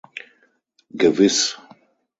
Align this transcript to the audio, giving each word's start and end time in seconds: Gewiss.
Gewiss. 0.99 1.55